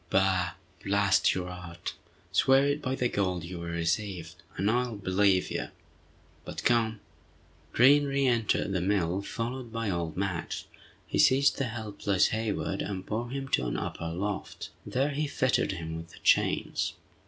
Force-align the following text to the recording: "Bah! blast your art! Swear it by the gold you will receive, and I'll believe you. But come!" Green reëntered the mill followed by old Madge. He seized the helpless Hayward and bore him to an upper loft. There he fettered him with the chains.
"Bah! 0.09 0.53
blast 0.83 1.35
your 1.35 1.47
art! 1.47 1.93
Swear 2.31 2.65
it 2.65 2.81
by 2.81 2.95
the 2.95 3.07
gold 3.07 3.43
you 3.43 3.59
will 3.59 3.67
receive, 3.69 4.33
and 4.57 4.71
I'll 4.71 4.95
believe 4.95 5.51
you. 5.51 5.67
But 6.43 6.63
come!" 6.63 6.99
Green 7.71 8.05
reëntered 8.05 8.71
the 8.71 8.81
mill 8.81 9.21
followed 9.21 9.71
by 9.71 9.91
old 9.91 10.17
Madge. 10.17 10.65
He 11.05 11.19
seized 11.19 11.59
the 11.59 11.65
helpless 11.65 12.29
Hayward 12.29 12.81
and 12.81 13.05
bore 13.05 13.29
him 13.29 13.47
to 13.49 13.67
an 13.67 13.77
upper 13.77 14.07
loft. 14.09 14.69
There 14.87 15.09
he 15.11 15.27
fettered 15.27 15.73
him 15.73 15.95
with 15.97 16.09
the 16.09 16.19
chains. 16.23 16.93